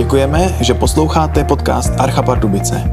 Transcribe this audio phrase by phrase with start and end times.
[0.00, 2.84] Děkujeme, že posloucháte podcast Archa Pardubice.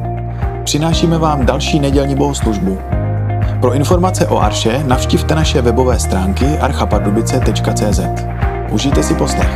[0.63, 2.77] Přinášíme vám další nedělní bohoslužbu.
[3.61, 7.99] Pro informace o Arše navštivte naše webové stránky archapardubice.cz.
[8.71, 9.49] Užijte si poslech.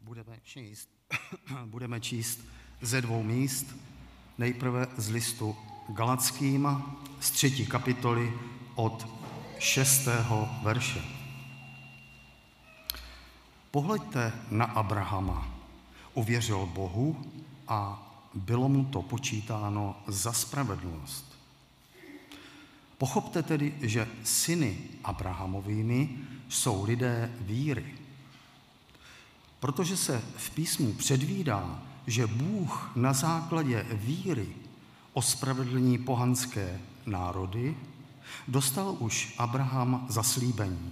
[0.00, 0.88] Budeme číst,
[1.64, 2.40] budeme číst
[2.82, 3.66] ze dvou míst.
[4.38, 5.56] Nejprve z listu
[5.88, 6.82] Galackým
[7.20, 8.32] z třetí kapitoly
[8.74, 9.06] od
[9.58, 11.04] šestého verše.
[13.70, 15.48] Pohleďte na Abrahama.
[16.14, 17.24] Uvěřil Bohu
[17.68, 18.02] a
[18.34, 21.38] bylo mu to počítáno za spravedlnost.
[22.98, 27.94] Pochopte tedy, že syny Abrahamovými jsou lidé víry.
[29.60, 34.48] Protože se v písmu předvídá, že Bůh na základě víry
[35.18, 37.76] ospravedlní pohanské národy,
[38.48, 40.90] dostal už Abraham zaslíbení.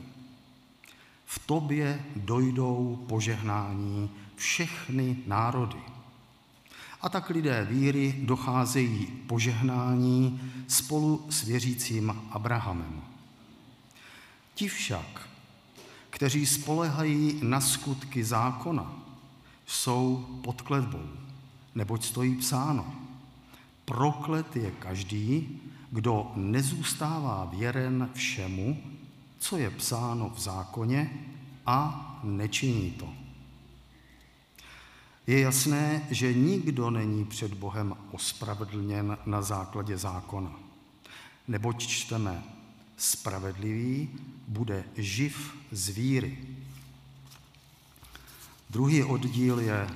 [1.27, 5.78] V tobě dojdou požehnání všechny národy.
[7.03, 13.03] A tak lidé víry docházejí požehnání spolu s věřícím Abrahamem.
[14.55, 15.28] Ti však,
[16.11, 18.93] kteří spolehají na skutky zákona,
[19.67, 21.09] jsou pod kletbou,
[21.75, 23.06] neboť stojí psáno.
[23.87, 28.83] Proklet je každý, kdo nezůstává věren všemu,
[29.39, 31.11] co je psáno v zákoně
[31.67, 33.09] a nečiní to.
[35.27, 40.53] Je jasné, že nikdo není před Bohem ospravedlněn na základě zákona.
[41.48, 42.43] Neboť čteme,
[42.97, 44.09] spravedlivý
[44.48, 46.39] bude živ z víry.
[48.71, 49.89] Druhý oddíl je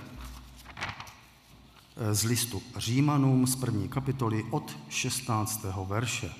[2.12, 5.66] z listu Římanům z první kapitoly od 16.
[5.86, 6.30] verše.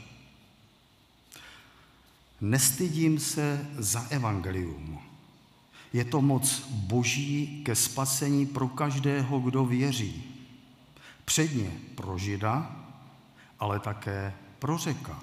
[2.40, 4.98] Nestydím se za evangelium.
[5.92, 10.24] Je to moc boží ke spasení pro každého, kdo věří.
[11.24, 12.76] Předně pro žida,
[13.58, 15.22] ale také pro řeka.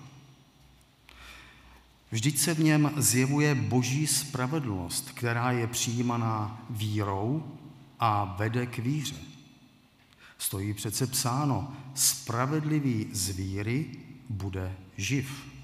[2.11, 7.43] Vždyť se v něm zjevuje boží spravedlnost, která je přijímaná vírou
[7.99, 9.26] a vede k víře.
[10.37, 13.91] Stojí přece psáno, spravedlivý z víry
[14.29, 15.57] bude živ.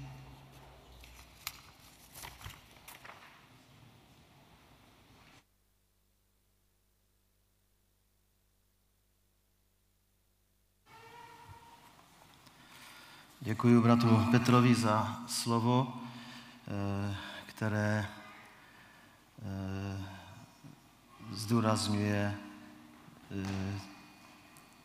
[13.40, 15.92] Děkuji bratu Petrovi za slovo,
[16.68, 18.08] eh, které
[19.42, 20.04] eh,
[21.32, 22.34] zdůrazňuje
[23.30, 23.93] eh,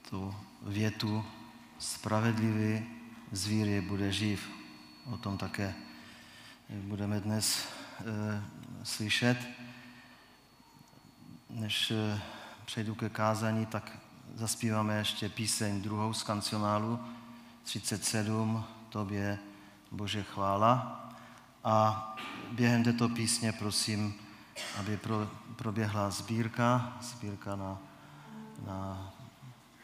[0.10, 1.26] tu větu
[1.80, 2.86] spravedlivý
[3.32, 4.50] z víry bude živ.
[5.06, 5.76] O tom také
[6.82, 7.68] budeme dnes
[8.00, 8.44] e,
[8.84, 9.38] slyšet.
[11.50, 12.22] Než e,
[12.66, 13.98] přejdu ke kázání, tak
[14.36, 17.00] zaspíváme ještě píseň druhou z kancionálu
[17.64, 19.40] 37, Tobě
[19.92, 21.06] Bože chvála.
[21.64, 22.16] A
[22.52, 24.14] během této písně prosím,
[24.80, 27.78] aby pro, proběhla sbírka, sbírka na,
[28.66, 29.12] na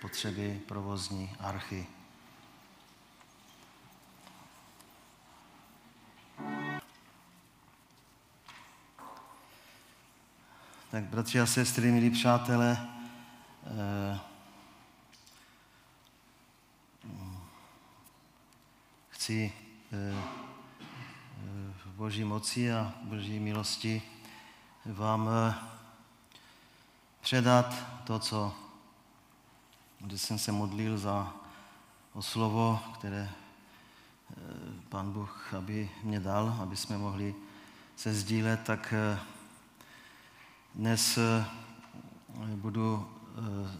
[0.06, 1.88] potřeby provozní archy.
[10.92, 12.90] Tak bratři a sestry, milí přátelé,
[13.66, 14.20] eh,
[19.10, 19.54] chci
[19.94, 20.24] eh,
[21.86, 24.02] v boží moci a boží milosti
[24.86, 25.56] vám eh,
[27.22, 28.65] předat to, co
[30.06, 31.34] když jsem se modlil za
[32.14, 34.36] o slovo, které eh,
[34.90, 37.36] Pán Bůh aby mě dal, aby jsme mohli
[37.96, 39.20] se sdílet, tak eh,
[40.76, 41.46] dnes eh,
[42.56, 43.10] budu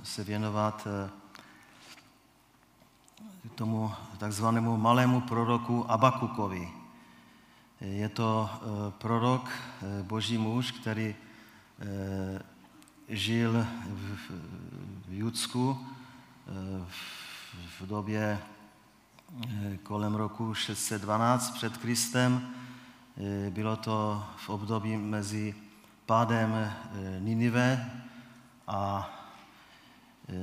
[0.04, 0.88] se věnovat
[3.56, 6.70] tomu takzvanému malému proroku Abakukovi.
[7.82, 8.50] Je to
[8.98, 9.50] prorok,
[10.02, 11.16] boží muž, který
[13.10, 13.68] žil
[15.08, 15.95] v Judsku
[17.80, 18.40] v době
[19.48, 22.54] eh, kolem roku 612 před Kristem.
[23.18, 25.56] Eh, bylo to v období mezi
[26.06, 26.74] pádem eh,
[27.20, 27.92] Ninive
[28.68, 29.12] a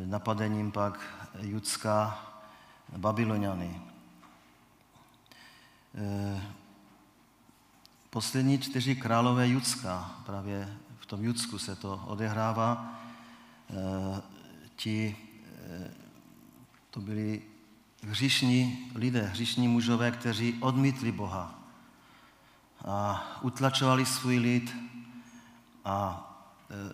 [0.06, 1.00] napadením pak
[1.40, 2.18] Judska
[2.96, 3.80] Babyloniany.
[8.10, 13.00] Poslední čtyři králové Judska, právě v tom Judsku se to odehrává,
[14.76, 15.16] ti
[16.90, 17.42] to byli
[18.02, 21.58] hříšní lidé, hříšní mužové, kteří odmítli Boha
[22.84, 24.76] a utlačovali svůj lid
[25.84, 26.28] a
[26.70, 26.92] e,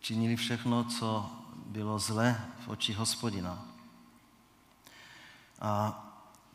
[0.00, 1.30] činili všechno, co
[1.66, 3.64] bylo zlé v oči hospodina.
[5.60, 6.04] A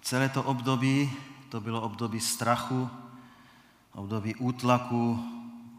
[0.02, 1.14] celé to období,
[1.50, 2.90] to bylo období strachu,
[3.94, 5.32] období útlaku,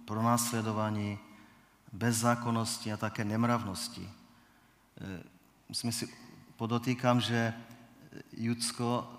[0.04, 1.18] pronásledování,
[1.92, 4.10] bezzákonnosti a také nemravnosti.
[5.68, 6.08] Musíme si
[6.56, 7.54] podotýkám, že
[8.32, 9.12] Judsko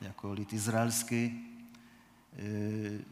[0.00, 1.34] e, jako lid izraelský e,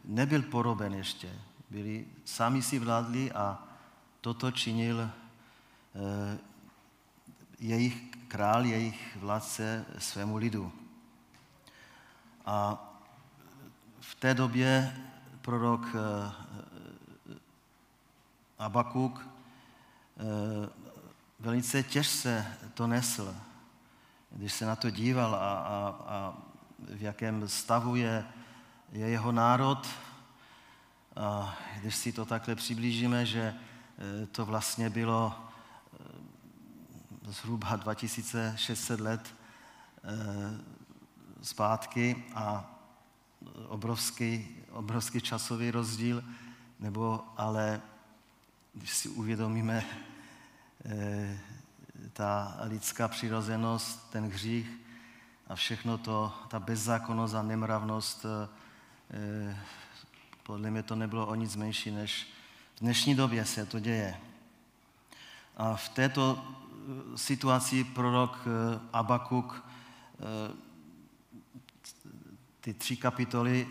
[0.05, 1.29] nebyl poroben ještě.
[1.69, 3.67] Byli, sami si vládli a
[4.21, 5.09] toto činil
[7.59, 10.71] jejich král, jejich vládce svému lidu.
[12.45, 12.77] A
[13.99, 14.97] v té době
[15.41, 16.31] prorok eh,
[18.59, 19.27] Abakuk
[20.17, 20.23] eh,
[21.43, 23.35] velice těžce to nesl.
[24.31, 26.37] Když se na to díval a, a, a
[26.79, 28.25] v jakém stavu je,
[28.91, 29.87] je jeho národ,
[31.15, 35.35] a když si to takhle přiblížíme, že eh, to vlastně bylo
[37.25, 39.35] zhruba 2600 let
[41.41, 42.71] zpátky a
[43.67, 46.23] obrovský, obrovský časový rozdíl,
[46.79, 47.81] nebo ale
[48.73, 49.85] když si uvědomíme
[52.13, 54.69] ta lidská přirozenost, ten hřích
[55.47, 58.25] a všechno to, ta bezzákonnost a nemravnost,
[59.13, 59.57] eh,
[60.43, 62.27] podle mě to nebylo o nic menší, než
[62.75, 64.17] v dnešní době se to děje.
[65.57, 66.45] A v této
[67.15, 69.65] situaci prorok eh, Abakuk
[72.61, 73.67] ty tři kapitoly,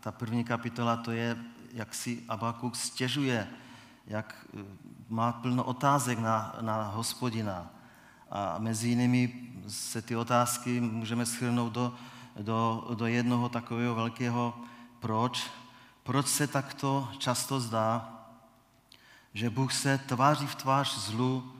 [0.00, 1.36] ta první kapitola, to je,
[1.72, 3.48] jak si Abakuk stěžuje,
[4.06, 7.70] jak eh, má plno otázek na, na hospodina.
[8.30, 11.94] A mezi jinými se ty otázky můžeme schrnout do,
[12.40, 14.54] do, do jednoho takového velkého
[15.00, 15.50] proč.
[16.02, 18.22] Proč se takto často zdá,
[19.34, 21.52] že Bůh se tváří v tvář zlu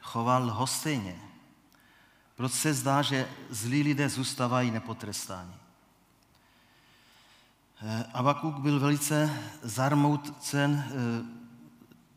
[0.00, 1.16] choval lhostejně?
[2.36, 5.54] Proč se zdá, že zlí lidé zůstávají nepotrestáni?
[7.82, 11.37] Eh, Abakuk byl velice zarmoucen eh,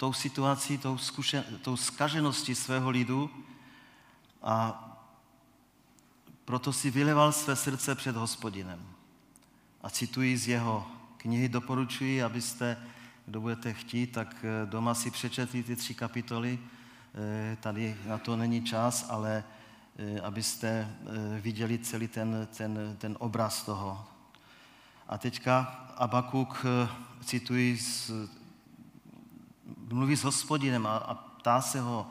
[0.01, 3.29] tou situací, tou, zkušen, tou skažeností svého lidu
[4.41, 4.57] a
[6.45, 8.81] proto si vyleval své srdce před hospodinem.
[9.81, 10.87] A cituji z jeho
[11.17, 12.77] knihy, doporučuji, abyste,
[13.25, 16.59] kdo budete chtít, tak eh, doma si přečetli ty tři kapitoly.
[17.59, 19.43] Tady na to není čas, ale
[20.23, 20.95] abyste
[21.41, 24.07] viděli celý ten, ten, ten obraz toho,
[25.07, 25.61] a teďka
[25.97, 26.89] Abakuk, eh,
[27.23, 28.11] cituji, z,
[29.91, 32.07] mluví s hospodinem a, a ptá se ho,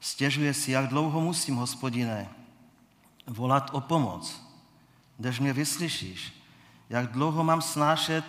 [0.00, 2.28] stěžuje si, jak dlouho musím, hospodine,
[3.26, 4.42] volat o pomoc,
[5.18, 6.32] než mě vyslyšíš,
[6.90, 8.24] jak dlouho mám snášet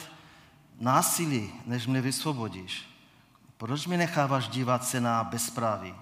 [0.79, 2.89] násilí, než mě vysvobodíš.
[3.57, 5.93] Proč mi necháváš dívat se na bezpráví,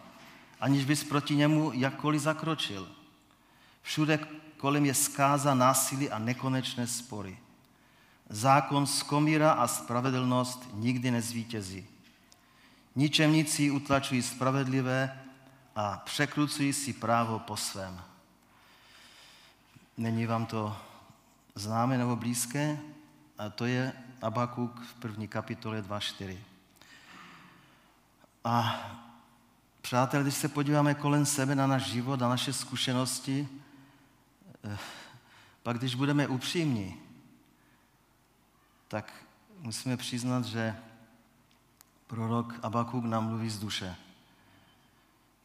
[0.60, 2.88] aniž bys proti němu jakkoliv zakročil?
[3.82, 4.20] Všude
[4.58, 7.38] kolem je zkáza násilí a nekonečné spory.
[8.30, 11.93] Zákon skomíra a spravedlnost nikdy nezvítězí.
[12.96, 15.24] Ničemníci utlačují spravedlivé
[15.76, 18.02] a překrucují si právo po svém.
[19.98, 20.78] Není vám to
[21.56, 22.80] známe nebo blízké?
[23.38, 26.38] A to je Abakuk v první kapitole 2.4.
[28.44, 28.82] A
[29.82, 33.48] přátelé, když se podíváme kolem sebe na náš život, na naše zkušenosti,
[34.64, 34.78] eh,
[35.64, 36.98] pak když budeme upřímní,
[38.88, 39.14] tak
[39.60, 40.76] musíme přiznat, že
[42.14, 43.96] prorok Abakuk nám mluví z duše.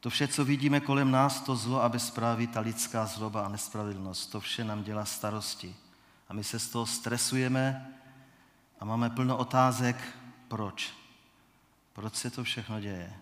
[0.01, 4.27] To vše, co vidíme kolem nás, to zlo a bezpráví, ta lidská zloba a nespravedlnost,
[4.27, 5.77] to vše nám dělá starosti.
[6.29, 7.95] A my se z toho stresujeme
[8.81, 9.97] a máme plno otázek,
[10.49, 10.95] proč.
[11.93, 13.17] Proč se to všechno děje?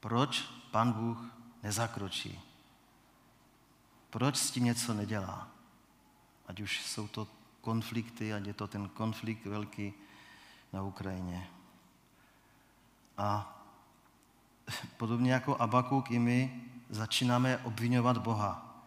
[0.00, 1.18] Proč pan Bůh
[1.62, 2.40] nezakročí?
[4.10, 5.48] Proč s tím něco nedělá?
[6.46, 7.28] Ať už jsou to
[7.60, 9.94] konflikty, ať je to ten konflikt velký
[10.72, 11.59] na Ukrajině.
[13.18, 13.56] A
[14.96, 18.82] podobně jako Abakuk i my začínáme obvinovat Boha.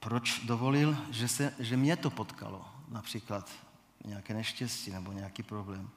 [0.00, 2.68] Proč dovolil, že, se, že mě to potkalo?
[2.88, 3.50] Například
[4.04, 5.90] nějaké neštěstí nebo nějaký problém.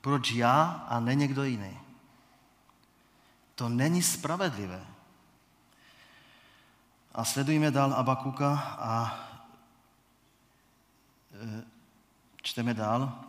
[0.00, 1.78] Proč já a ne někdo jiný?
[3.54, 4.86] To není spravedlivé.
[7.14, 9.24] A sledujeme dál Abakuka a
[11.34, 11.64] Eh,
[12.42, 13.24] čteme dál.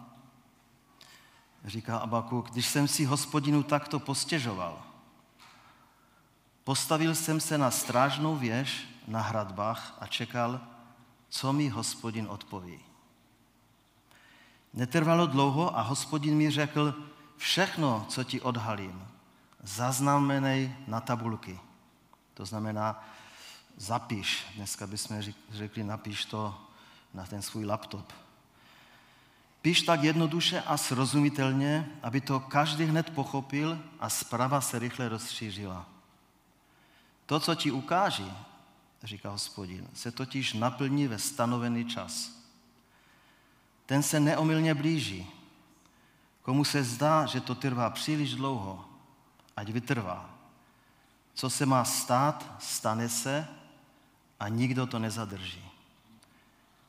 [1.65, 4.83] Říká Abakuk, když jsem si hospodinu takto postěžoval,
[6.63, 10.61] postavil jsem se na strážnou věž na hradbách a čekal,
[11.29, 12.79] co mi hospodin odpoví.
[14.73, 16.95] Netrvalo dlouho a hospodin mi řekl,
[17.37, 19.07] všechno, co ti odhalím,
[19.63, 21.59] zaznamenej na tabulky.
[22.33, 23.03] To znamená,
[23.77, 24.45] zapiš.
[24.55, 26.61] Dneska bychom řekli, napiš to
[27.13, 28.13] na ten svůj laptop.
[29.61, 35.85] Píš tak jednoduše a srozumitelně, aby to každý hned pochopil a zpráva se rychle rozšířila.
[37.25, 38.33] To, co ti ukáží,
[39.03, 42.31] říká hospodin, se totiž naplní ve stanovený čas.
[43.85, 45.27] Ten se neomylně blíží.
[46.41, 48.85] Komu se zdá, že to trvá příliš dlouho,
[49.55, 50.29] ať vytrvá.
[51.33, 53.47] Co se má stát, stane se
[54.39, 55.65] a nikdo to nezadrží.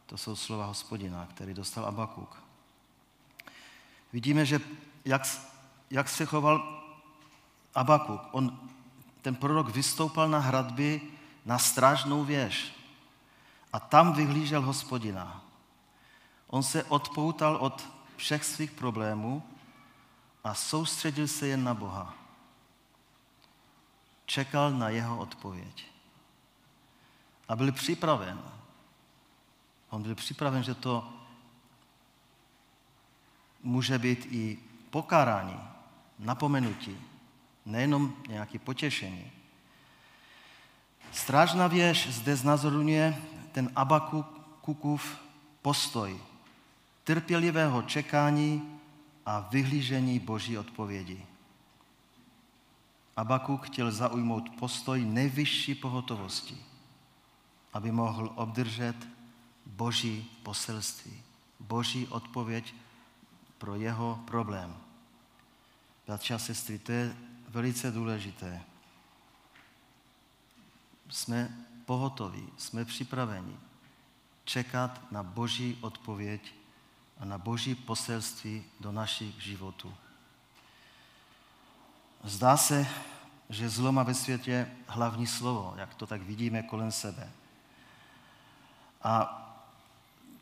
[0.07, 2.50] To jsou slova hospodina, který dostal Abakuk.
[4.13, 4.61] Vidíme, že
[5.05, 5.23] jak,
[5.91, 6.83] jak se choval
[7.75, 8.21] Abakuk.
[8.33, 8.61] On,
[9.23, 11.01] ten prorok vystoupal na hradby
[11.45, 12.73] na strážnou věž
[13.73, 15.43] a tam vyhlížel hospodina.
[16.47, 19.43] On se odpoutal od všech svých problémů
[20.45, 22.15] a soustředil se jen na Boha.
[24.27, 25.87] Čekal na jeho odpověď.
[27.49, 28.43] A byl připraven.
[29.91, 31.13] On byl připraven, že to
[33.63, 34.59] může být i
[34.91, 35.61] pokárání,
[36.19, 36.97] napomenutí,
[37.67, 39.31] nejenom nějaké potěšení.
[41.13, 45.21] Strážná věž zde znázorňuje ten Abakukův
[45.63, 46.21] postoj
[47.05, 48.79] trpělivého čekání
[49.27, 51.27] a vyhlížení Boží odpovědi.
[53.17, 56.57] Abakuk chtěl zaujmout postoj nejvyšší pohotovosti,
[57.73, 58.97] aby mohl obdržet
[59.67, 61.23] Boží poselství,
[61.61, 62.75] Boží odpověď
[63.61, 64.77] pro jeho problém.
[66.07, 67.17] Bratři a sestry, to je
[67.49, 68.63] velice důležité.
[71.09, 73.57] Jsme pohotoví, jsme připraveni
[74.45, 76.55] čekat na Boží odpověď
[77.19, 79.95] a na Boží poselství do našich životů.
[82.25, 82.87] Zdá se,
[83.49, 87.31] že zlo má ve světě hlavní slovo, jak to tak vidíme kolem sebe.
[89.03, 89.37] A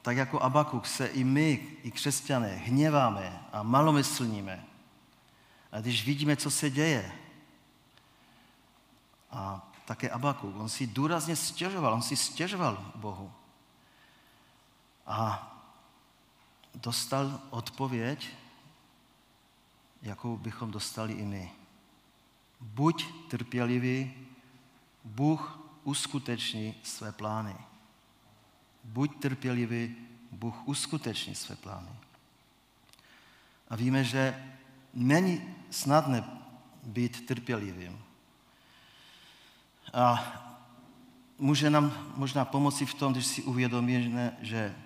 [0.08, 4.64] tak jako Abakuk se i my, i křesťané, hněváme a malomyslníme.
[5.72, 7.12] A když vidíme, co se děje,
[9.30, 13.32] a také Abakuk, on si důrazně stěžoval, on si stěžoval Bohu.
[15.06, 15.52] A
[16.74, 18.28] dostal odpověď,
[20.02, 21.52] jakou bychom dostali i my.
[22.60, 24.14] Buď trpělivý,
[25.04, 27.67] Bůh uskuteční své plány.
[28.88, 29.96] Buď trpělivý,
[30.32, 31.88] Bůh uskuteční své plány.
[33.68, 34.52] A víme, že
[34.94, 36.24] není snadné
[36.84, 37.98] být trpělivým.
[39.94, 40.32] A
[41.38, 44.76] může nám možná pomoci v tom, když si uvědomíme, že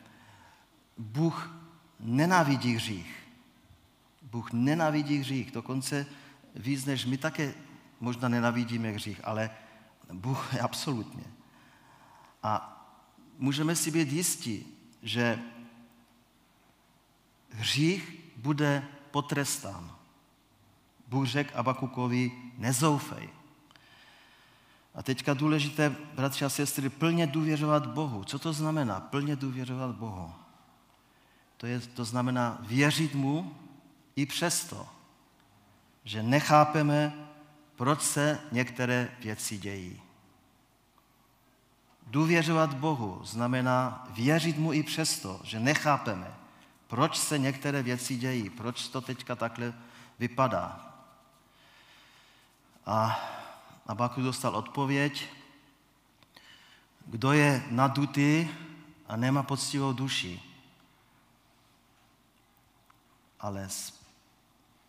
[0.98, 1.54] Bůh
[2.00, 3.28] nenávidí hřích.
[4.22, 6.06] Bůh nenávidí hřích, dokonce
[6.54, 7.54] víc než my také
[8.00, 9.50] možná nenávidíme hřích, ale
[10.12, 11.24] Bůh je absolutně.
[12.42, 12.81] A
[13.38, 14.66] můžeme si být jistí,
[15.02, 15.38] že
[17.50, 19.96] hřích bude potrestán.
[21.06, 23.28] Bůh řekl Abakukovi, nezoufej.
[24.94, 28.24] A teďka důležité, bratři a sestry, plně důvěřovat Bohu.
[28.24, 29.00] Co to znamená?
[29.00, 30.32] Plně důvěřovat Bohu.
[31.56, 33.56] To, je, to znamená věřit mu
[34.16, 34.88] i přesto,
[36.04, 37.12] že nechápeme,
[37.76, 40.00] proč se některé věci dějí.
[42.06, 46.34] Důvěřovat Bohu znamená věřit mu i přesto, že nechápeme,
[46.88, 49.74] proč se některé věci dějí, proč to teďka takhle
[50.18, 50.94] vypadá.
[52.86, 53.20] A
[53.86, 55.28] Abaku dostal odpověď,
[57.06, 58.48] kdo je nadutý
[59.06, 60.42] a nemá poctivou duši.
[63.40, 63.68] Ale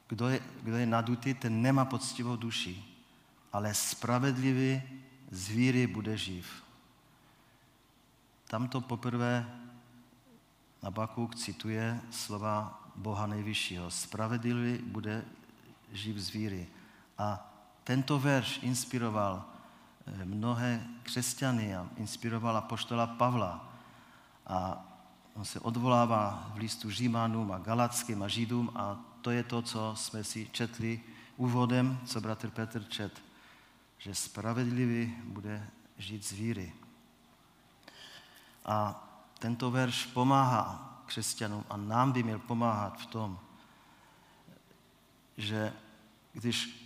[0.08, 2.84] kdo je, kdo je nadutý, ten nemá poctivou duši.
[3.54, 4.82] Ale spravedlivý
[5.32, 6.63] zvíry bude živ.
[8.54, 9.50] Tam to poprvé
[10.84, 13.92] Nabakuk cituje slova Boha nejvyššího.
[13.92, 15.26] Spravedlivý bude
[15.92, 16.68] živ z víry.
[17.18, 17.42] A
[17.84, 23.74] tento verš inspiroval eh, mnohé křesťany a inspirovala poštola Pavla.
[24.48, 24.86] A
[25.34, 29.94] on se odvolává v listu Římanům a Galackým a Židům a to je to, co
[29.98, 31.02] jsme si četli
[31.38, 33.24] úvodem, co bratr Petr čet,
[33.98, 35.68] že spravedlivý bude
[35.98, 36.83] žít z víry.
[38.66, 39.08] A
[39.40, 43.40] tento verš pomáhá křesťanům a nám by měl pomáhat v tom,
[45.38, 45.74] že
[46.34, 46.84] když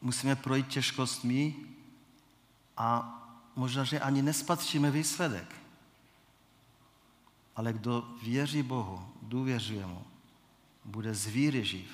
[0.00, 1.54] musíme projít těžkostmi
[2.76, 3.16] a
[3.56, 5.54] možná, že ani nespatříme výsledek.
[7.56, 10.04] Ale kdo věří Bohu, důvěřuje mu,
[10.84, 11.90] bude zvíry živ.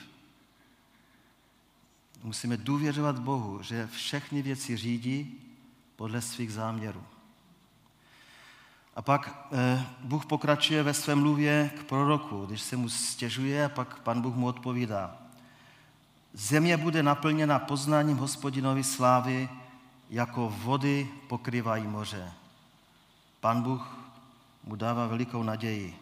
[2.22, 5.40] Musíme důvěřovat Bohu, že všechny věci řídí
[5.96, 7.04] podle svých záměrů.
[8.96, 13.68] A pak eh, Bůh pokračuje ve svém mluvě k proroku, když se mu stěžuje a
[13.68, 15.16] pak pan Bůh mu odpovídá.
[16.32, 19.48] Země bude naplněna poznáním hospodinovi slávy,
[20.10, 22.32] jako vody pokrývají moře.
[23.40, 23.98] Pan Bůh
[24.64, 25.96] mu dává velikou naději.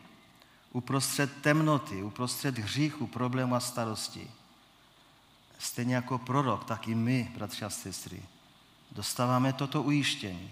[0.72, 4.30] Uprostřed temnoty, uprostřed hříchu, problému a starosti.
[5.58, 8.22] Stejně jako prorok, tak i my, bratři a sestry,
[8.92, 10.50] dostáváme toto ujištění,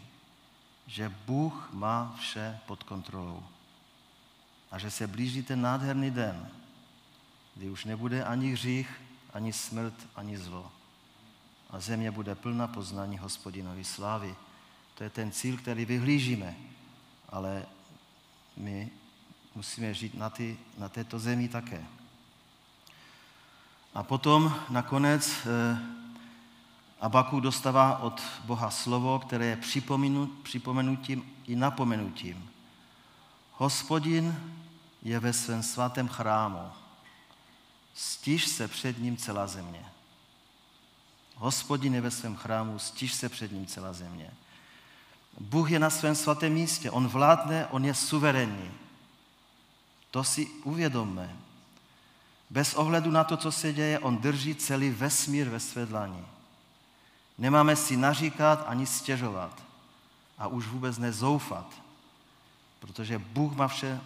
[0.86, 3.42] že Bůh má vše pod kontrolou.
[4.70, 6.48] A že se blíží ten nádherný den,
[7.54, 9.00] kdy už nebude ani hřích,
[9.32, 10.72] ani smrt, ani zlo.
[11.70, 14.34] A země bude plná poznání hospodinovi slávy.
[14.94, 16.56] To je ten cíl, který vyhlížíme.
[17.28, 17.66] Ale
[18.56, 18.90] my
[19.54, 21.86] musíme žít na, ty, na této zemi také.
[23.94, 26.01] A potom nakonec eh,
[27.02, 29.60] Abaku dostává od Boha slovo, které je
[30.42, 32.50] připomenutím i napomenutím.
[33.52, 34.54] Hospodin
[35.02, 36.70] je ve svém svatém chrámu.
[37.94, 39.84] Stíž se před ním celá země.
[41.36, 44.30] Hospodin je ve svém chrámu, stíž se před ním celá země.
[45.40, 48.70] Bůh je na svém svatém místě, on vládne, on je suverénní.
[50.10, 51.36] To si uvědomme.
[52.50, 56.24] Bez ohledu na to, co se děje, on drží celý vesmír ve své dlani.
[57.42, 59.62] Nemáme si naříkat ani stěžovat
[60.38, 61.66] a už vůbec nezoufat,
[62.78, 64.00] protože Bůh má vše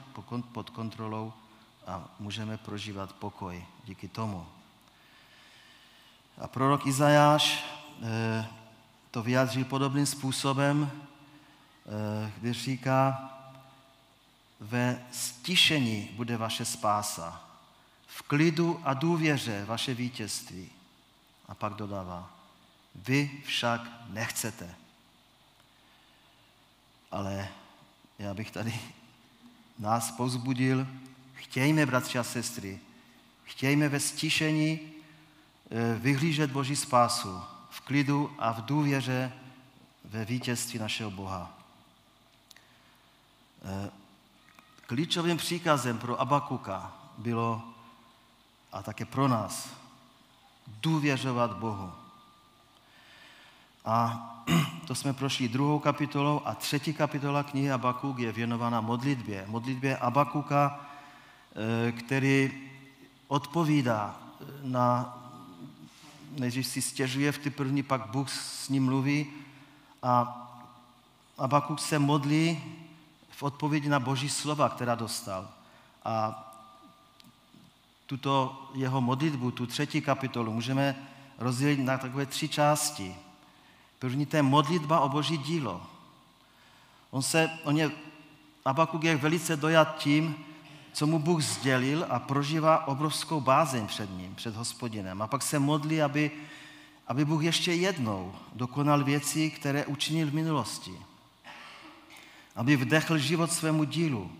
[0.53, 1.33] pod kontrolou
[1.87, 4.47] a můžeme prožívat pokoj díky tomu.
[6.39, 7.65] A prorok Izajáš
[8.03, 8.47] eh,
[9.11, 13.31] to vyjádřil podobným způsobem, eh, když říká,
[14.61, 17.45] ve stišení bude vaše spása,
[18.07, 20.71] v klidu a důvěře vaše vítězství.
[21.49, 22.36] A pak dodává,
[22.97, 24.75] vy však nechcete.
[27.11, 27.49] Ale
[28.19, 28.81] já bych tady
[29.79, 30.87] nás pozbudil,
[31.35, 32.81] chtějme, bratři a sestry,
[33.45, 39.33] chtějme ve stišení eh, vyhlížet Boží spásu v klidu a v důvěře
[40.05, 41.59] ve vítězství našeho Boha.
[43.65, 43.91] Eh,
[44.87, 47.63] klíčovým příkazem pro Abakuka bylo,
[48.73, 49.69] a také pro nás,
[50.67, 52.06] důvěřovat Bohu.
[53.87, 54.33] A
[54.87, 59.45] to jsme prošli druhou kapitolou a třetí kapitola knihy Abakuk je věnována modlitbě.
[59.47, 60.81] Modlitbě Abakuka,
[61.89, 62.53] eh, který
[63.29, 64.17] odpovídá
[64.63, 65.19] na,
[66.39, 69.27] než si stěžuje v ty první, pak Bůh s ním mluví
[70.03, 70.43] a
[71.39, 72.63] Abakuk se modlí
[73.31, 75.49] v odpovědi na boží slova, která dostal.
[76.05, 76.43] A
[78.07, 80.97] tuto jeho modlitbu, tu třetí kapitolu, můžeme
[81.39, 83.26] rozdělit na takové tři části.
[83.99, 85.87] První to je modlitba o boží dílo.
[87.11, 87.91] On se, on je,
[88.65, 90.45] Abakuk je velice dojat tím,
[90.93, 95.23] co mu Bůh sdělil a prožívá obrovskou bázeň před ním, před hospodinem.
[95.23, 96.31] A pak se modlí, aby,
[97.07, 100.93] aby Bůh ještě jednou dokonal věci, které učinil v minulosti.
[102.57, 104.31] Aby vdechl život svému dílu,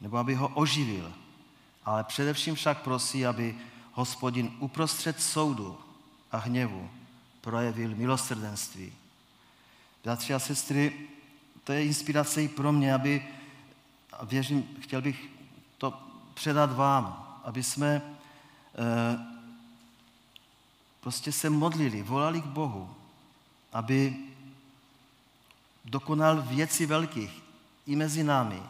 [0.00, 1.12] nebo aby ho oživil.
[1.84, 3.54] Ale především však prosí, aby
[3.92, 5.78] hospodin uprostřed soudu
[6.32, 6.90] a hněvu
[7.42, 8.92] projevil milosrdenství.
[10.04, 11.08] Bratři a sestry,
[11.64, 13.28] to je inspirace i pro mě, aby,
[14.12, 15.28] a věřím, chtěl bych
[15.78, 15.94] to
[16.34, 19.18] předat vám, aby jsme eh,
[21.00, 22.94] prostě se modlili, volali k Bohu,
[23.72, 24.16] aby
[25.84, 27.42] dokonal věci velkých
[27.86, 28.62] i mezi námi,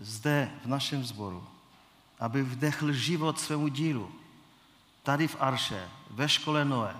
[0.00, 1.46] zde v našem sboru,
[2.20, 4.12] aby vdechl život svému dílu,
[5.02, 6.96] tady v Arše, ve škole Noé,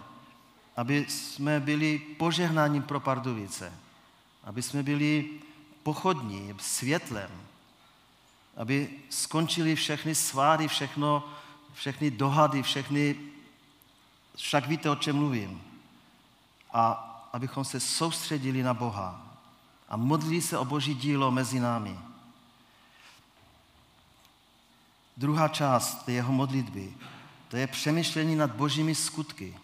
[0.76, 3.72] aby jsme byli požehnáním pro Pardubice,
[4.44, 5.30] aby jsme byli
[5.82, 7.30] pochodní, světlem,
[8.56, 11.28] aby skončili všechny sváry, všechno,
[11.74, 13.16] všechny dohady, všechny,
[14.36, 15.62] však víte, o čem mluvím.
[16.72, 19.38] A abychom se soustředili na Boha
[19.88, 21.98] a modlili se o Boží dílo mezi námi.
[25.16, 26.94] Druhá část jeho modlitby,
[27.48, 29.56] to je přemýšlení nad božími skutky.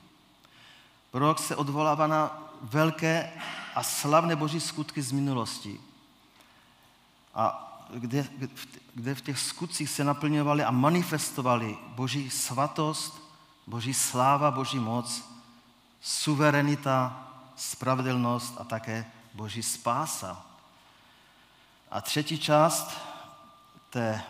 [1.10, 3.32] Prorok se odvolává na velké
[3.74, 5.80] a slavné boží skutky z minulosti.
[7.34, 8.28] A kde,
[8.94, 13.22] kde v těch skutcích se naplňovaly a manifestovaly boží svatost,
[13.66, 15.30] boží sláva, boží moc,
[16.00, 20.46] suverenita, spravedlnost a také boží spása.
[21.90, 22.98] A třetí část
[23.90, 24.22] té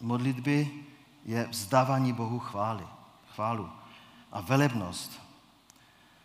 [0.00, 0.84] modlitby
[1.24, 2.86] je vzdávání Bohu chvály,
[3.34, 3.70] chválu
[4.32, 5.27] a velebnost.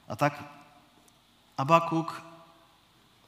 [0.08, 0.44] A tak
[1.58, 2.24] Abakuk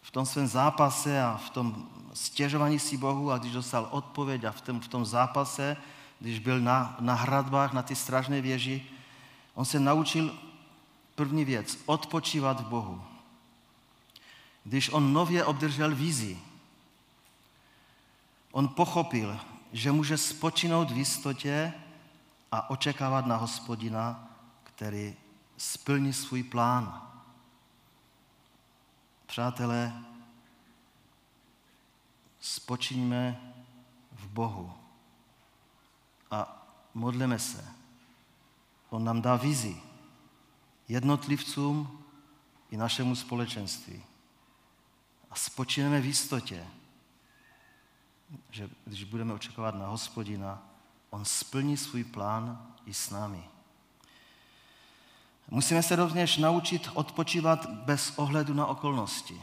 [0.02, 4.52] v tom svém zápase a v tom stěžování si Bohu a když dostal odpověď a
[4.52, 5.78] v tom, v tom zápase,
[6.20, 8.86] když byl na, na hradbách, na ty stražné věži,
[9.54, 10.36] on se naučil
[11.16, 13.04] první věc, odpočívat v Bohu.
[14.64, 16.40] Když on nově obdržel vizi,
[18.52, 19.40] on pochopil,
[19.74, 21.74] že může spočinout v jistotě
[22.52, 24.30] a očekávat na hospodina,
[24.64, 25.16] který
[25.58, 27.12] splní svůj plán.
[29.26, 30.04] Přátelé,
[32.40, 33.54] spočíme
[34.12, 34.74] v Bohu
[36.32, 37.68] a modleme se.
[38.90, 39.82] On nám dá vizi
[40.88, 42.04] jednotlivcům
[42.72, 44.04] i našemu společenství.
[45.32, 46.68] A spočineme v jistotě,
[48.50, 50.64] že když budeme očekávat na hospodina,
[51.10, 53.50] on splní svůj plán i s námi.
[55.50, 59.42] Musíme se rovněž naučit odpočívat bez ohledu na okolnosti,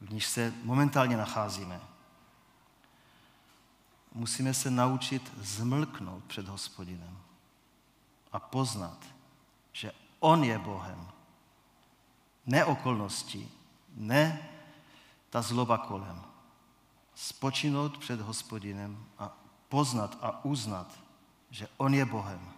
[0.00, 1.80] v níž se momentálně nacházíme.
[4.14, 7.18] Musíme se naučit zmlknout před hospodinem
[8.32, 8.98] a poznat,
[9.72, 11.08] že on je Bohem.
[12.46, 13.48] Ne okolnosti,
[13.94, 14.48] ne
[15.30, 16.22] ta zloba kolem.
[17.14, 19.36] Spočinout před hospodinem a
[19.68, 20.98] poznat a uznat,
[21.50, 22.55] že on je Bohem.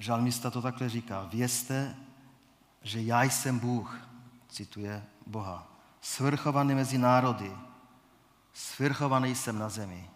[0.00, 1.22] Žalmista to takhle říká.
[1.22, 1.96] Vězte,
[2.82, 4.00] že já jsem Bůh,
[4.48, 5.66] cituje Boha,
[6.00, 7.56] svrchovaný mezi národy,
[8.52, 10.10] svrchovaný jsem na zemi.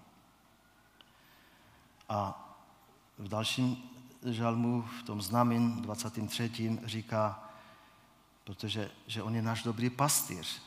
[2.08, 2.40] A
[3.18, 3.90] v dalším
[4.22, 6.78] žalmu, v tom znamín 23.
[6.84, 7.50] říká,
[8.44, 10.62] protože že on je náš dobrý pastýř.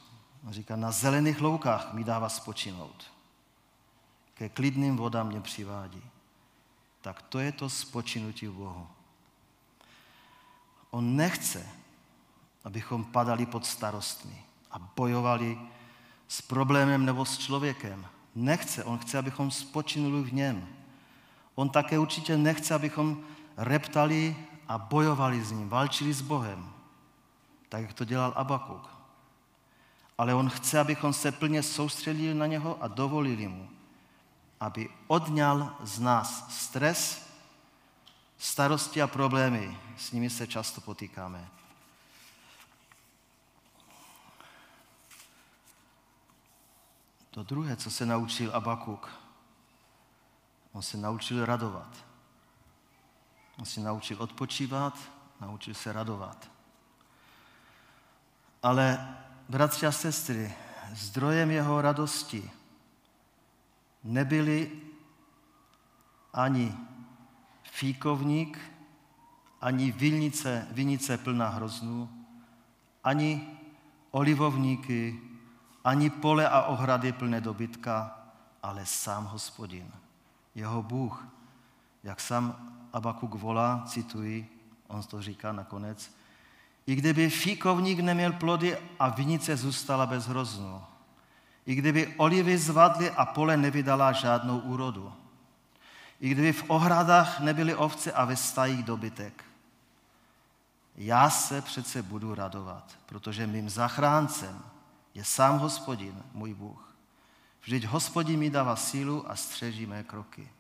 [0.48, 3.12] On říká, na zelených loukách mi dává spočinout.
[4.34, 6.02] Ke klidným vodám mě přivádí.
[7.02, 8.88] Tak to je to spočinutí v Bohu.
[10.92, 11.68] On nechce,
[12.64, 15.60] abychom padali pod starostmi a bojovali
[16.28, 18.06] s problémem nebo s člověkem.
[18.36, 20.68] Nechce, on chce, abychom spočinuli v něm.
[21.56, 23.24] On také určitě nechce, abychom
[23.58, 24.36] reptali
[24.68, 26.70] a bojovali s ním, válčili s Bohem,
[27.70, 28.90] tak jak to dělal Abakuk.
[30.18, 33.70] Ale on chce, abychom se plně soustředili na něho a dovolili mu,
[34.60, 37.27] aby odňal z nás stres,
[38.38, 41.50] starosti a problémy, s nimi se často potýkáme.
[47.32, 49.10] To druhé, co se naučil Abakuk,
[50.72, 52.06] on se naučil radovat.
[53.60, 54.98] On se naučil odpočívat,
[55.42, 56.52] naučil se radovat.
[58.64, 59.18] Ale,
[59.50, 60.56] bratři a sestry,
[60.94, 62.52] zdrojem jeho radosti
[64.04, 64.82] nebyli
[66.34, 66.78] ani
[67.78, 68.60] fíkovník,
[69.62, 72.10] ani vinice, vinice plná hroznů,
[73.04, 73.48] ani
[74.12, 75.20] olivovníky,
[75.84, 78.18] ani pole a ohrady plné dobytka,
[78.64, 79.92] ale sám hospodin,
[80.56, 81.28] jeho Bůh,
[82.04, 84.50] jak sám Abakuk volá, cituji,
[84.88, 86.16] on to říká nakonec,
[86.88, 90.82] i kdyby fíkovník neměl plody a vinice zůstala bez hroznu,
[91.66, 95.14] i kdyby olivy zvadly a pole nevydala žádnou úrodu,
[96.20, 99.44] i kdyby v ohradách nebyly ovce a ve stajích dobytek.
[100.96, 104.62] Já se přece budu radovat, protože mým zachráncem
[105.14, 106.94] je sám hospodin, můj Bůh.
[107.62, 110.52] Vždyť hospodin mi dává sílu a střeží mé kroky.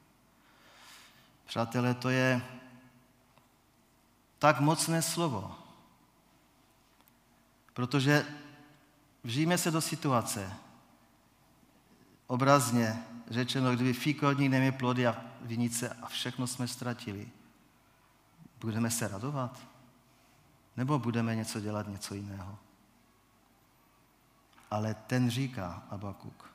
[1.45, 2.41] Přátelé, to je
[4.39, 5.55] tak mocné slovo,
[7.73, 8.25] protože
[9.23, 10.53] vžijeme se do situace,
[12.27, 17.27] obrazně řečeno, kdyby fíkovník neměl plody a vinice a všechno jsme ztratili,
[18.59, 19.59] budeme se radovat?
[20.77, 22.57] Nebo budeme něco dělat, něco jiného?
[24.71, 26.53] Ale ten říká, Abakuk,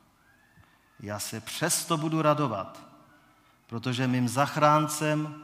[0.99, 2.83] já se přesto budu radovat,
[3.67, 5.43] protože mým zachráncem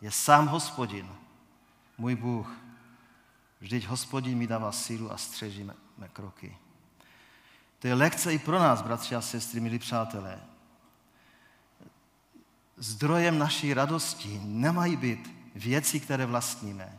[0.00, 1.08] je sám hospodin,
[1.98, 2.50] můj Bůh.
[3.60, 5.64] Vždyť hospodin mi dává sílu a střeží
[5.98, 6.58] mé kroky.
[7.78, 10.40] To je lekce i pro nás, bratři a sestry, milí přátelé.
[12.82, 16.98] Zdrojem naší radosti nemají být věci, které vlastníme,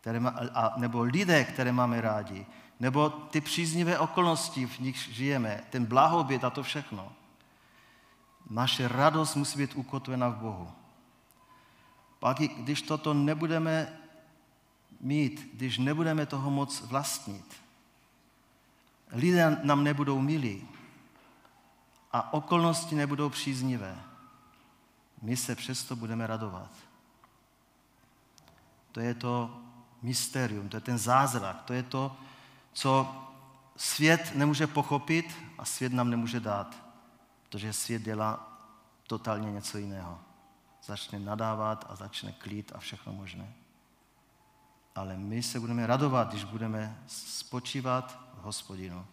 [0.00, 2.46] které má, a, nebo lidé, které máme rádi,
[2.80, 7.12] nebo ty příznivé okolnosti, v nich žijeme, ten blahobyt a to všechno.
[8.50, 10.70] Naše radost musí být ukotvena v Bohu.
[12.18, 13.98] Pak, když toto nebudeme
[15.00, 17.54] mít, když nebudeme toho moc vlastnit.
[19.12, 20.68] Lidé nám nebudou milí
[22.12, 24.11] a okolnosti nebudou příznivé.
[25.22, 26.70] My se přesto budeme radovat.
[28.92, 29.60] To je to
[30.02, 32.16] mysterium, to je ten zázrak, to je to,
[32.72, 33.16] co
[33.76, 36.76] svět nemůže pochopit a svět nám nemůže dát,
[37.48, 38.58] protože svět dělá
[39.06, 40.18] totálně něco jiného.
[40.84, 43.52] Začne nadávat a začne klid a všechno možné.
[44.94, 49.06] Ale my se budeme radovat, když budeme spočívat v hospodinu.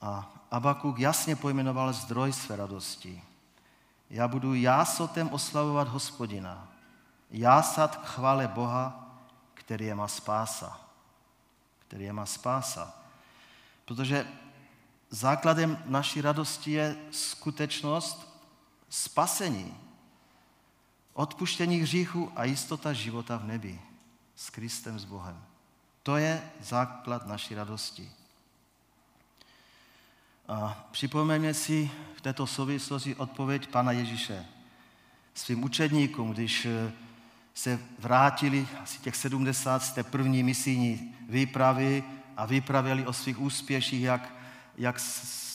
[0.00, 3.22] A Abakuk jasně pojmenoval zdroj své radosti.
[4.10, 6.68] Já budu jásotem oslavovat hospodina.
[7.30, 9.14] Jásat k chvále Boha,
[9.54, 10.80] který je má spása.
[11.78, 12.96] Který je má spása.
[13.84, 14.26] Protože
[15.10, 18.28] základem naší radosti je skutečnost
[18.88, 19.76] spasení,
[21.12, 23.80] odpuštění hříchu a jistota života v nebi
[24.36, 25.44] s Kristem, s Bohem.
[26.02, 28.12] To je základ naší radosti.
[30.48, 34.46] A připomeňme si v této souvislosti odpověď Pana Ježíše
[35.34, 36.92] svým učedníkům, když eh,
[37.54, 42.04] se vrátili asi těch 70 z té první misijní výpravy
[42.36, 44.34] a vypravili o svých úspěších, jak,
[44.76, 45.00] jak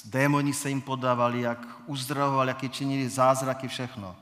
[0.05, 4.15] démoni se jim podávali, jak uzdravovali, jak činili zázraky, všechno.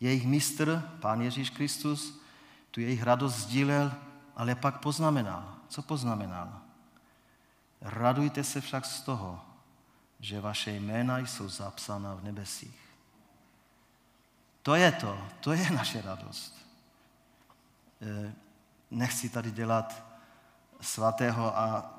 [0.00, 2.20] Jejich mistr, Pán Ježíš Kristus,
[2.70, 3.92] tu jejich radost sdílel,
[4.36, 5.54] ale pak poznamenal.
[5.68, 6.52] Co poznamenal?
[7.80, 9.40] Radujte se však z toho,
[10.24, 12.80] že vaše jména jsou zapsána v nebesích.
[14.62, 16.66] To je to, to je naše radost.
[18.02, 18.32] E,
[18.90, 20.04] nechci tady dělat
[20.80, 21.94] svatého a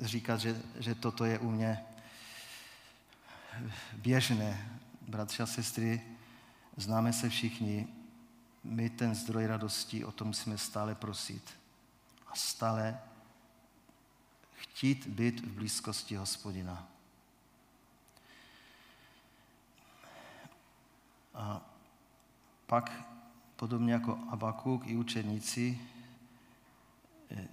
[0.00, 1.84] říkat, že, že toto je u mě
[3.92, 4.78] běžné.
[5.00, 6.02] Bratři a sestry,
[6.76, 7.88] známe se všichni,
[8.64, 11.58] my ten zdroj radosti, o tom musíme stále prosit.
[12.26, 12.98] A stále
[14.54, 16.91] chtít být v blízkosti hospodina.
[21.34, 21.60] A
[22.66, 22.92] pak,
[23.56, 25.80] podobně jako Abakuk i učeníci,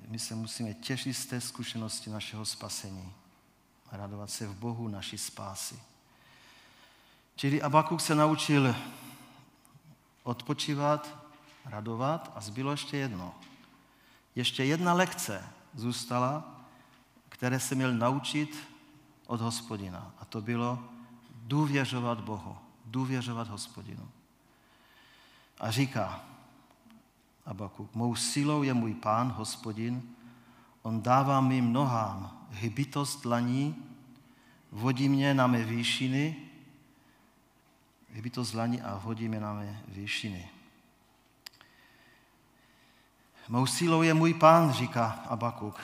[0.07, 3.13] my se musíme těšit z té zkušenosti našeho spasení
[3.91, 5.79] a radovat se v Bohu naší spásy.
[7.35, 8.75] Čili Abakuk se naučil
[10.23, 11.17] odpočívat,
[11.65, 13.35] radovat a zbylo ještě jedno.
[14.35, 16.61] Ještě jedna lekce zůstala,
[17.29, 18.57] které se měl naučit
[19.27, 20.11] od hospodina.
[20.19, 20.83] A to bylo
[21.35, 22.57] důvěřovat Bohu
[22.91, 24.09] důvěřovat hospodinu.
[25.59, 26.23] A říká
[27.45, 30.01] Abakuk, mou silou je můj pán, hospodin,
[30.81, 33.75] on dává mi nohám hybitost dlaní,
[34.71, 36.35] vodí mě na mé výšiny,
[38.09, 40.49] hybitost dlaní a vodí mě na mé výšiny.
[43.49, 45.79] Mou sílou je můj pán, říká Abakuk.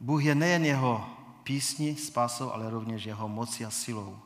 [0.00, 1.08] Bůh je nejen jeho
[1.42, 4.23] písni spásou, ale rovněž jeho moci a silou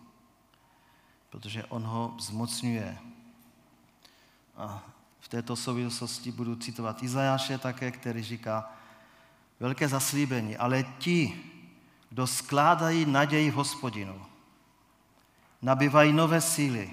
[1.39, 2.99] protože on ho zmocňuje.
[4.57, 4.83] A
[5.21, 8.73] v této souvislosti budu citovat Izajáše také, který říká,
[9.61, 11.45] velké zaslíbení, ale ti,
[12.11, 14.27] kdo skládají naději hospodinu,
[15.63, 16.91] nabývají nové síly,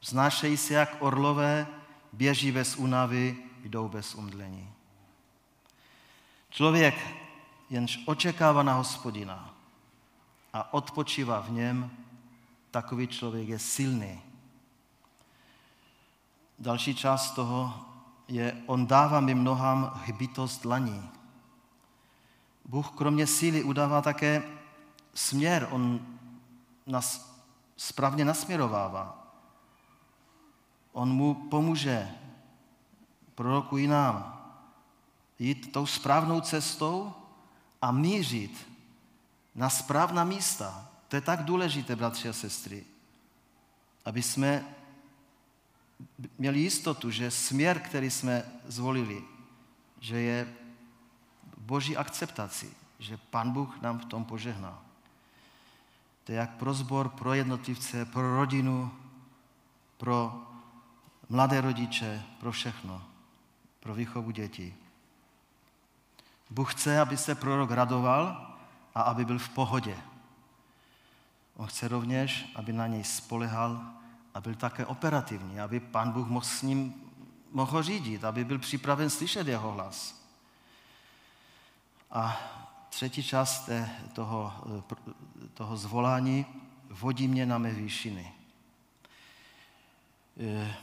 [0.00, 1.66] vznášejí se jak orlové,
[2.12, 4.70] běží bez únavy, jdou bez umdlení.
[6.50, 6.94] Člověk,
[7.70, 9.54] jenž očekává na hospodina
[10.52, 12.01] a odpočívá v něm,
[12.72, 14.20] takový člověk je silný.
[16.58, 17.74] Další část toho
[18.28, 21.10] je, on dává mi mnohám hybitost dlaní.
[22.64, 24.42] Bůh kromě síly udává také
[25.14, 26.06] směr, on
[26.86, 27.36] nás
[27.76, 29.26] správně nasměrovává.
[30.92, 32.10] On mu pomůže,
[33.34, 34.42] prorokují nám,
[35.38, 37.12] jít tou správnou cestou
[37.82, 38.68] a mířit
[39.54, 42.84] na správná místa, to je tak důležité, bratři a sestry,
[44.04, 44.64] aby jsme
[46.38, 49.24] měli jistotu, že směr, který jsme zvolili,
[50.00, 50.54] že je
[51.56, 54.82] boží akceptaci, že Pan Bůh nám v tom požehná.
[56.24, 58.92] To je jak pro zbor, pro jednotlivce, pro rodinu,
[59.96, 60.42] pro
[61.28, 63.04] mladé rodiče, pro všechno,
[63.80, 64.74] pro výchovu dětí.
[66.50, 68.56] Bůh chce, aby se prorok radoval
[68.94, 70.11] a aby byl v pohodě.
[71.56, 73.82] On chce rovněž, aby na něj spolehal
[74.34, 76.94] a byl také operativní, aby pán Bůh mohl s ním
[77.52, 80.22] mohl řídit, aby byl připraven slyšet jeho hlas.
[82.10, 82.40] A
[82.88, 83.68] třetí část
[84.12, 84.54] toho,
[85.54, 86.46] toho zvolání
[86.90, 88.32] vodí mě na mé výšiny.
[90.40, 90.74] E,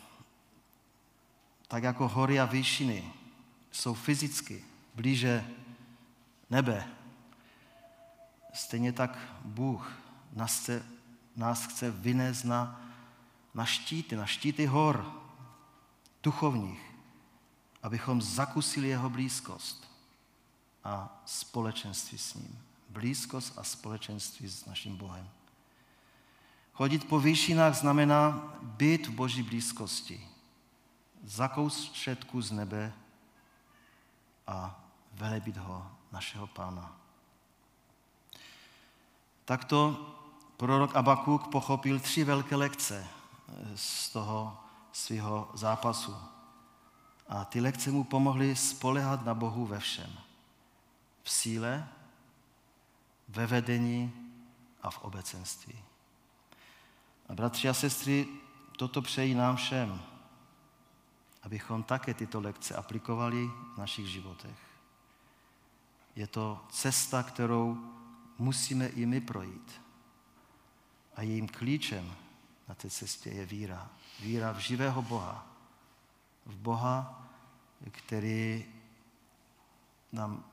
[1.68, 3.14] tak jako hory a výšiny
[3.72, 4.64] jsou fyzicky
[4.96, 5.46] blíže
[6.50, 6.88] nebe,
[8.54, 10.86] stejně tak Bůh nás chce,
[11.36, 12.82] nás chce vynést na,
[13.54, 15.14] na štíty, na štíty hor
[16.24, 16.96] duchovních,
[17.84, 19.92] abychom zakusili jeho blízkost
[20.84, 22.60] a společenství s ním.
[22.90, 25.30] Blízkost a společenství s naším Bohem.
[26.74, 30.28] Chodit po výšinách znamená být v boží blízkosti.
[31.24, 32.94] Zakoušet z nebe
[34.48, 36.96] a velebit ho, našeho pána.
[39.46, 40.10] Takto
[40.60, 43.08] prorok Abakuk pochopil tři velké lekce
[43.76, 44.58] z toho
[44.92, 46.16] svého zápasu.
[47.28, 50.20] A ty lekce mu pomohly spolehat na Bohu ve všem.
[51.24, 51.88] V síle,
[53.28, 54.14] ve vedení
[54.82, 55.80] a v obecenství.
[57.30, 58.28] A bratři a sestry,
[58.78, 60.02] toto přeji nám všem,
[61.44, 64.60] abychom také tyto lekce aplikovali v našich životech.
[66.16, 67.78] Je to cesta, kterou
[68.38, 69.89] musíme i my projít.
[71.20, 72.16] A jejím klíčem
[72.68, 73.90] na té cestě je víra.
[74.20, 75.48] Víra v živého Boha.
[76.46, 77.28] V Boha,
[77.92, 78.66] který,
[80.12, 80.44] nám,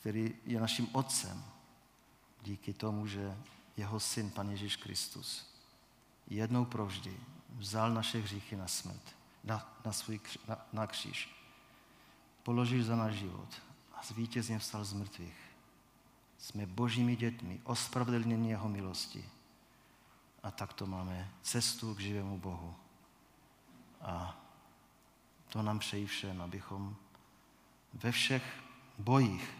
[0.00, 1.44] který je naším Otcem.
[2.42, 3.36] Díky tomu, že
[3.76, 5.46] jeho syn, Pan Ježíš Kristus,
[6.26, 7.16] jednou provždy
[7.58, 11.34] vzal naše hříchy na smrt, na, na, svůj, na, na kříž.
[12.42, 13.62] Položil za náš život
[13.94, 15.40] a zvítězně vstal z mrtvých.
[16.38, 19.24] Jsme božími dětmi, ospravedlnění jeho milosti.
[20.42, 22.76] A takto máme cestu k živému Bohu.
[24.00, 24.36] A
[25.48, 26.96] to nám přeji všem, abychom
[27.94, 28.62] ve všech
[28.98, 29.56] bojích,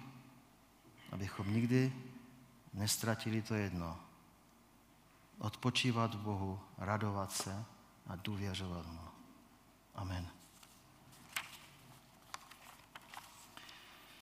[1.13, 1.93] abychom nikdy
[2.75, 3.99] nestratili to jedno,
[5.39, 7.65] odpočívat Bohu, radovat se
[8.07, 9.11] a důvěřovat mu.